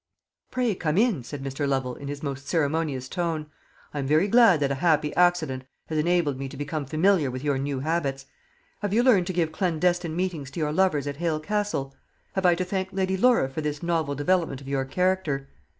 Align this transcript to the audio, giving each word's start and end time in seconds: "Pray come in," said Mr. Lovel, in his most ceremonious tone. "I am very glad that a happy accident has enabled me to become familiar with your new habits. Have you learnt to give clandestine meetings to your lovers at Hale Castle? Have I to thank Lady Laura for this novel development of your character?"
"Pray 0.49 0.73
come 0.73 0.97
in," 0.97 1.23
said 1.23 1.43
Mr. 1.43 1.67
Lovel, 1.67 1.93
in 1.93 2.07
his 2.07 2.23
most 2.23 2.47
ceremonious 2.47 3.07
tone. 3.07 3.45
"I 3.93 3.99
am 3.99 4.07
very 4.07 4.27
glad 4.27 4.59
that 4.61 4.71
a 4.71 4.81
happy 4.81 5.15
accident 5.15 5.63
has 5.89 5.97
enabled 5.99 6.39
me 6.39 6.49
to 6.49 6.57
become 6.57 6.87
familiar 6.87 7.29
with 7.29 7.43
your 7.43 7.59
new 7.59 7.81
habits. 7.81 8.25
Have 8.81 8.95
you 8.95 9.03
learnt 9.03 9.27
to 9.27 9.33
give 9.33 9.51
clandestine 9.51 10.15
meetings 10.15 10.49
to 10.49 10.59
your 10.59 10.71
lovers 10.73 11.05
at 11.05 11.17
Hale 11.17 11.39
Castle? 11.39 11.93
Have 12.33 12.47
I 12.47 12.55
to 12.55 12.65
thank 12.65 12.89
Lady 12.91 13.15
Laura 13.15 13.47
for 13.47 13.61
this 13.61 13.83
novel 13.83 14.15
development 14.15 14.59
of 14.59 14.67
your 14.67 14.85
character?" 14.85 15.47